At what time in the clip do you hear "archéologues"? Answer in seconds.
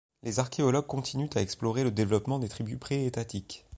0.39-0.87